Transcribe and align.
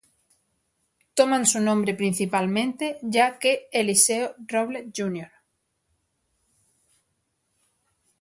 Toman 1.13 1.45
su 1.45 1.59
nombre 1.59 1.93
principalmente 1.93 2.97
ya 3.03 3.37
que 3.37 3.67
Eliseo 3.71 4.33
Robles 4.47 4.87
Jr. 4.97 5.31